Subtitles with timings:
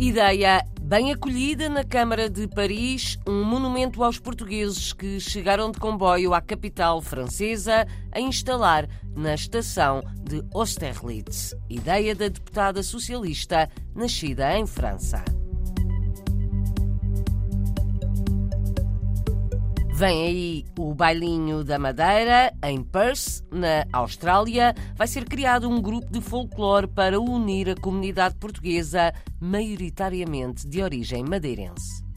[0.00, 6.32] Ideia bem acolhida na Câmara de Paris, um monumento aos portugueses que chegaram de comboio
[6.32, 11.54] à capital francesa a instalar na estação de Austerlitz.
[11.68, 15.22] Ideia da deputada socialista nascida em França.
[20.00, 24.74] Vem aí o Bailinho da Madeira, em Perth, na Austrália.
[24.96, 31.22] Vai ser criado um grupo de folclore para unir a comunidade portuguesa, maioritariamente de origem
[31.22, 32.09] madeirense.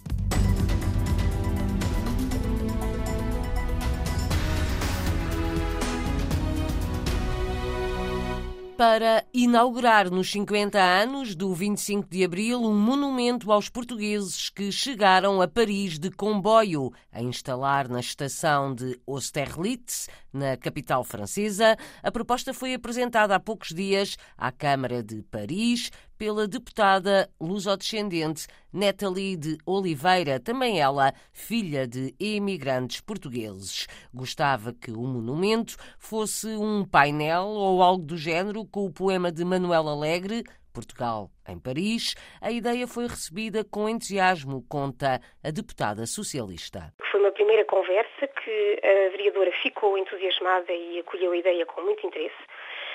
[8.86, 15.42] Para inaugurar nos 50 anos do 25 de Abril um monumento aos portugueses que chegaram
[15.42, 21.78] a Paris de comboio, a instalar na estação de Austerlitz, na capital francesa.
[22.04, 29.38] A proposta foi apresentada há poucos dias à Câmara de Paris pela deputada lusodescendente Nathalie
[29.38, 33.88] de Oliveira, também ela filha de imigrantes portugueses.
[34.14, 39.44] Gostava que o monumento fosse um painel ou algo do género com o poema de
[39.44, 46.92] Manuel Alegre, Portugal em Paris, a ideia foi recebida com entusiasmo, conta a deputada socialista.
[47.12, 52.06] Foi uma primeira conversa que a vereadora ficou entusiasmada e acolheu a ideia com muito
[52.06, 52.36] interesse.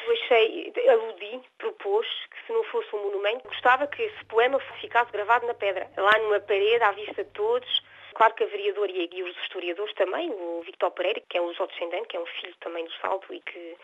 [0.08, 5.12] Eu achei, aludi, propôs que se não fosse um monumento, gostava que esse poema ficasse
[5.12, 7.68] gravado na pedra, lá numa parede, à vista de todos.
[8.14, 12.08] Claro que a vereadora e os historiadores também, o Victor Pereira, que é um descendente,
[12.08, 13.76] que é um filho também do Salto e que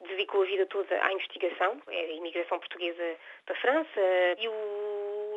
[0.00, 4.00] dedicou a vida toda à investigação, é a imigração portuguesa para a França,
[4.36, 4.52] e o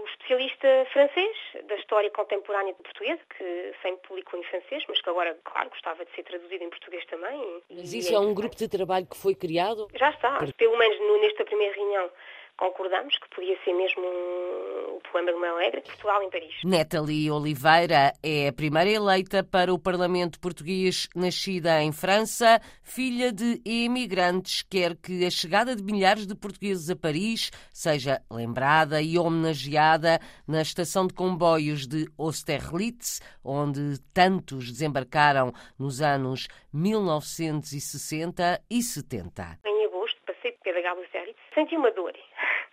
[0.05, 5.69] especialista francês da história contemporânea portuguesa, que sempre publicou em francês, mas que agora, claro,
[5.69, 7.63] gostava de ser traduzido em português também.
[7.69, 9.87] Mas isso é, é um grupo de trabalho que foi criado?
[9.95, 10.39] Já está.
[10.57, 12.09] Pelo menos nesta primeira reunião
[12.57, 16.53] concordamos que podia ser mesmo um, o poema de uma alegre, Portugal em Paris.
[16.63, 23.61] Nathalie Oliveira é a primeira eleita para o Parlamento português, nascida em França, filha de
[23.65, 30.19] imigrantes, quer que a chegada de milhares de portugueses a Paris seja lembrada e homenageada
[30.47, 39.59] na estação de comboios de Austerlitz, onde tantos desembarcaram nos anos 1960 e 70.
[39.65, 42.13] Em agosto passei pela Austerlitz, senti uma dor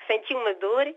[0.09, 0.93] senti uma dor.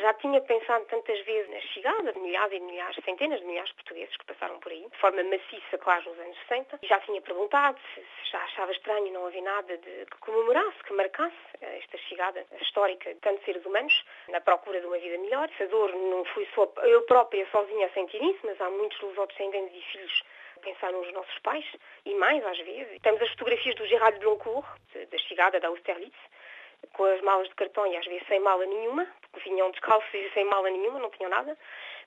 [0.00, 3.76] Já tinha pensado tantas vezes na chegada de milhares e milhares, centenas de milhares de
[3.76, 6.80] portugueses que passaram por aí, de forma maciça, claro, nos anos 60.
[6.82, 10.92] E já tinha perguntado se, já achava estranho não haver nada de, que comemorasse, que
[10.94, 15.48] marcasse esta chegada histórica de tantos seres humanos na procura de uma vida melhor.
[15.54, 19.76] Essa dor não fui só eu própria sozinha a sentir isso, mas há muitos lusodescendentes
[19.76, 20.22] e filhos
[20.58, 21.64] pensar nos nossos pais,
[22.04, 23.00] e mais às vezes.
[23.00, 24.66] Temos as fotografias do Gerard Blancourt,
[25.10, 26.18] da chegada da Austerlitz,
[26.92, 30.30] com as malas de cartão e às vezes sem mala nenhuma, porque vinham descalços e
[30.34, 31.56] sem mala nenhuma, não tinham nada.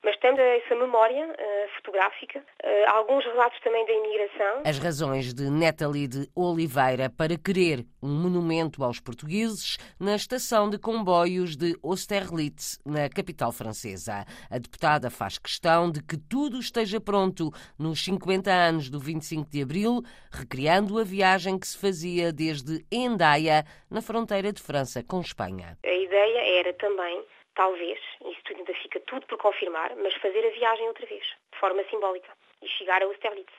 [0.03, 4.61] Mas temos essa memória uh, fotográfica, uh, alguns relatos também da imigração.
[4.65, 10.79] As razões de Nathalie de Oliveira para querer um monumento aos portugueses na estação de
[10.79, 14.25] comboios de Austerlitz, na capital francesa.
[14.49, 19.61] A deputada faz questão de que tudo esteja pronto nos 50 anos do 25 de
[19.61, 20.01] abril,
[20.31, 25.77] recriando a viagem que se fazia desde Endaia, na fronteira de França com Espanha.
[25.85, 27.23] A ideia era também
[27.55, 31.83] talvez, isso ainda fica tudo por confirmar, mas fazer a viagem outra vez, de forma
[31.89, 32.31] simbólica,
[32.61, 33.53] e chegar a Austerlitz,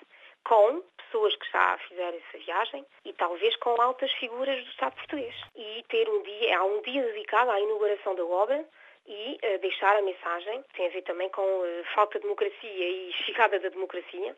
[0.44, 5.34] com pessoas que já fizeram essa viagem e talvez com altas figuras do Estado português.
[5.54, 8.64] E ter um dia, há um dia dedicado à inauguração da obra
[9.06, 13.12] e uh, deixar a mensagem, tem a ver também com uh, falta de democracia e
[13.24, 14.36] chegada da democracia,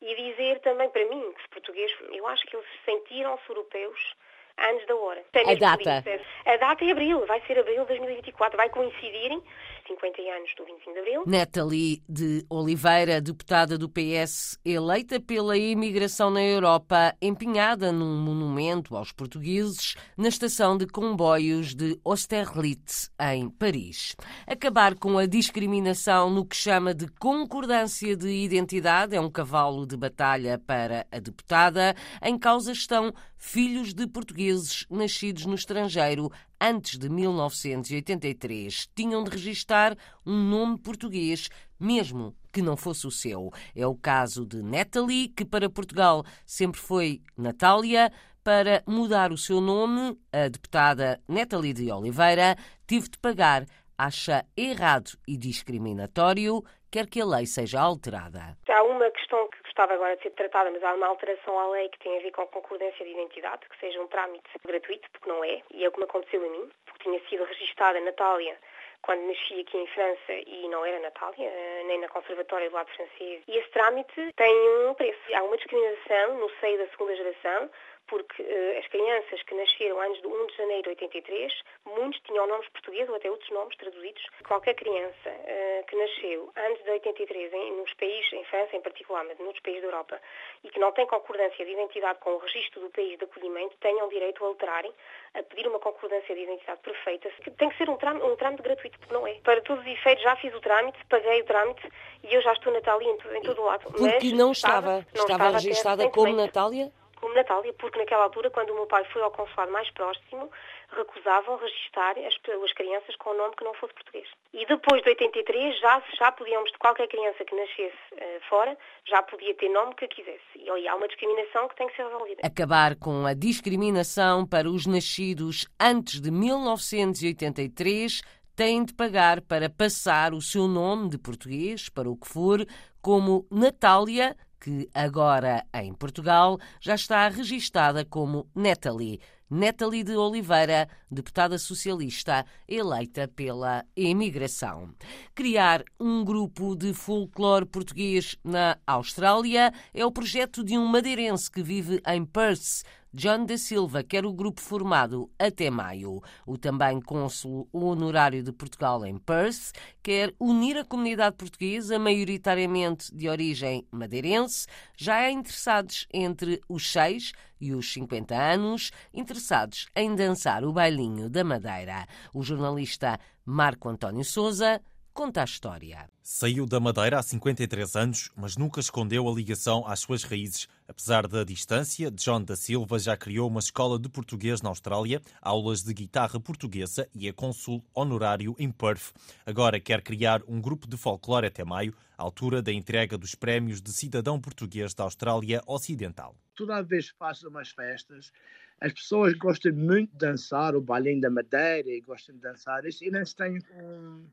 [0.00, 4.14] e dizer também para mim que os portugueses, eu acho que eles sentiram-se europeus
[4.58, 5.22] antes da hora.
[5.34, 6.04] A data?
[6.46, 9.40] A data é abril, vai ser abril de 2024, vai coincidir
[9.86, 11.22] 50 anos do 25 de abril.
[11.26, 19.12] Nathalie de Oliveira, deputada do PS, eleita pela imigração na Europa, empenhada num monumento aos
[19.12, 24.16] portugueses na estação de comboios de Austerlitz, em Paris.
[24.46, 29.96] Acabar com a discriminação no que chama de concordância de identidade é um cavalo de
[29.96, 31.94] batalha para a deputada.
[32.22, 33.12] Em causa estão
[33.42, 36.30] filhos de portugueses nascidos no estrangeiro
[36.60, 41.48] antes de 1983 tinham de registar um nome português,
[41.78, 43.50] mesmo que não fosse o seu.
[43.74, 48.12] É o caso de Natalie, que para Portugal sempre foi Natália.
[48.44, 52.56] Para mudar o seu nome, a deputada Natalie de Oliveira
[52.86, 53.66] teve de pagar
[53.98, 58.56] acha errado e discriminatório, quer que a lei seja alterada.
[58.68, 61.88] Há uma questão que gostava agora de ser tratada, mas há uma alteração à lei
[61.88, 65.42] que tem a ver com concordância de identidade, que seja um trâmite gratuito, porque não
[65.42, 68.58] é, e é o que me aconteceu a mim, porque tinha sido registada Natália
[69.02, 72.90] quando nasci aqui em França e não era Natália, eh, nem na Conservatória do Lado
[72.90, 73.42] Francês.
[73.48, 75.20] E esse trâmite tem um preço.
[75.34, 77.70] Há uma discriminação no seio da segunda geração
[78.12, 82.46] porque uh, as crianças que nasceram antes do 1 de janeiro de 83, muitos tinham
[82.46, 84.22] nomes portugueses ou até outros nomes traduzidos.
[84.46, 89.24] Qualquer criança uh, que nasceu antes de 83, em, nos países, em França em particular,
[89.24, 90.20] mas noutros países da Europa,
[90.62, 94.08] e que não tem concordância de identidade com o registro do país de acolhimento, tenham
[94.08, 94.92] direito a alterarem,
[95.34, 97.30] a pedir uma concordância de identidade perfeita.
[97.56, 98.62] Tem que ser um trâmite, um trâmite
[98.92, 99.34] gratuito, porque não é.
[99.42, 101.88] Para todos os efeitos, já fiz o trâmite, paguei o trâmite
[102.22, 103.82] e eu já estou Natália em, em todo o lado.
[103.84, 106.92] Porque mas não estava, estava, não estava registada como Natália?
[107.22, 110.50] como Natália, porque naquela altura, quando o meu pai foi ao consulado mais próximo,
[110.90, 112.34] recusavam registar as,
[112.64, 114.28] as crianças com o nome que não fosse português.
[114.52, 118.76] E depois de 83 já, já podíamos, qualquer criança que nascesse uh, fora,
[119.08, 120.42] já podia ter nome que quisesse.
[120.56, 122.42] E ali há uma discriminação que tem que ser resolvida.
[122.44, 128.20] Acabar com a discriminação para os nascidos antes de 1983
[128.54, 132.66] têm de pagar para passar o seu nome de português, para o que for,
[133.00, 139.20] como Natália que agora em Portugal já está registada como Natalie.
[139.54, 144.94] Natalie de Oliveira, deputada socialista eleita pela imigração.
[145.34, 151.62] Criar um grupo de folclore português na Austrália é o projeto de um madeirense que
[151.62, 152.82] vive em Perth,
[153.14, 156.22] John da Silva quer o grupo formado até maio.
[156.46, 159.72] O também cônsul honorário de Portugal em Perth
[160.02, 164.66] quer unir a comunidade portuguesa, maioritariamente de origem madeirense,
[164.96, 167.32] já é interessados entre os 6
[167.62, 172.06] e os 50 anos, interessados em dançar o bailinho da Madeira.
[172.34, 174.80] O jornalista Marco António Souza
[175.14, 176.08] conta a história.
[176.22, 180.66] Saiu da Madeira há 53 anos, mas nunca escondeu a ligação às suas raízes.
[180.92, 185.82] Apesar da distância, John da Silva já criou uma escola de português na Austrália, aulas
[185.82, 189.14] de guitarra portuguesa e é cônsul honorário em Perth.
[189.46, 193.90] Agora quer criar um grupo de folclore até maio, altura da entrega dos prémios de
[193.90, 196.36] cidadão português da Austrália Ocidental.
[196.54, 198.30] Toda vez que faço umas festas,
[198.78, 203.02] as pessoas gostam muito de dançar o bailinho da Madeira e gostam de dançar isso
[203.02, 204.26] e não se têm um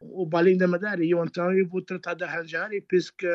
[0.00, 1.04] o Balinho da Madeira.
[1.04, 3.26] E eu então eu vou tratar de arranjar e penso que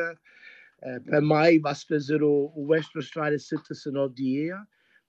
[1.04, 4.58] para maio vai-se fazer o, o West Australia Citizen Dia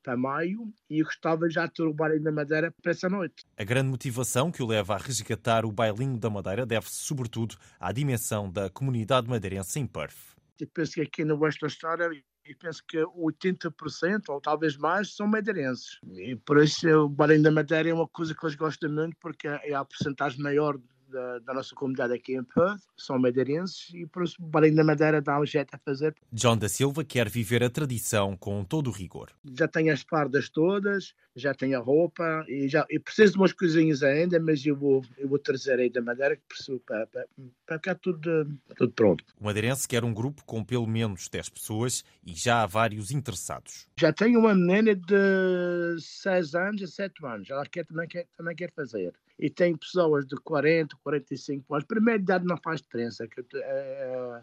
[0.04, 3.46] para maio e eu gostava já de ter o Bailinho da Madeira para essa noite.
[3.58, 7.92] A grande motivação que o leva a resgatar o Bailinho da Madeira deve-se sobretudo à
[7.92, 10.36] dimensão da comunidade madeirense em Perth.
[10.60, 12.10] Eu penso que aqui no West Australia
[12.46, 16.00] e penso que 80% ou talvez mais são madeirenses.
[16.12, 19.48] E por isso o Bailinho da Madeira é uma coisa que eles gostam muito porque
[19.48, 20.78] é a porcentagem maior
[21.14, 25.22] da, da, nossa comunidade aqui em Perth, são madeirenses e por isso Balinho da Madeira
[25.22, 26.16] dá um jeito a fazer.
[26.32, 29.30] John da Silva quer viver a tradição com todo o rigor.
[29.58, 33.54] Já tenho as fardas todas, já tenho a roupa e já e preciso de umas
[33.54, 37.26] coisinhas ainda, mas eu vou, eu vou trazer aí da Madeira que preciso para, para,
[37.66, 39.24] para ficar tudo, tudo pronto.
[39.40, 43.88] O Madeirense quer um grupo com pelo menos 10 pessoas e já há vários interessados.
[44.00, 48.56] Já tenho uma menina de 6 anos a 7 anos, ela quer, também, quer, também
[48.56, 51.88] quer fazer e tem pessoas de 40, 45 anos.
[51.88, 53.28] Primeira idade não faz diferença.
[53.28, 54.42] Que, é,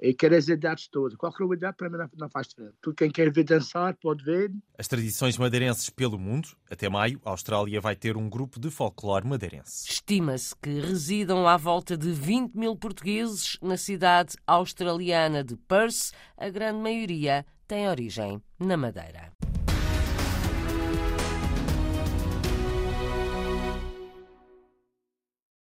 [0.00, 1.16] e quer as idades todas.
[1.16, 2.74] Qualquer idade para mim não faz diferença.
[2.80, 4.50] Tudo quem quer ver dançar pode ver.
[4.76, 6.48] As tradições madeirenses pelo mundo.
[6.70, 9.88] Até maio, a Austrália vai ter um grupo de folclore madeirense.
[9.88, 16.12] Estima-se que residam à volta de 20 mil portugueses na cidade australiana de Perth.
[16.36, 19.32] A grande maioria tem origem na Madeira.